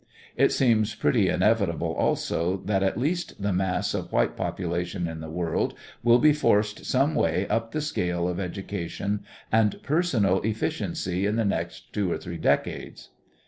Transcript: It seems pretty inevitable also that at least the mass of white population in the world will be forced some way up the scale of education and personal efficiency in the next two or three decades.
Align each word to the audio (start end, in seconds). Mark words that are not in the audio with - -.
It 0.35 0.51
seems 0.51 0.95
pretty 0.95 1.29
inevitable 1.29 1.93
also 1.93 2.57
that 2.65 2.81
at 2.81 2.97
least 2.97 3.39
the 3.39 3.53
mass 3.53 3.93
of 3.93 4.11
white 4.11 4.35
population 4.35 5.07
in 5.07 5.19
the 5.19 5.29
world 5.29 5.75
will 6.01 6.17
be 6.17 6.33
forced 6.33 6.85
some 6.87 7.13
way 7.13 7.47
up 7.49 7.71
the 7.71 7.81
scale 7.81 8.27
of 8.27 8.39
education 8.39 9.23
and 9.51 9.79
personal 9.83 10.41
efficiency 10.41 11.27
in 11.27 11.35
the 11.35 11.45
next 11.45 11.93
two 11.93 12.11
or 12.11 12.17
three 12.17 12.37
decades. 12.39 13.09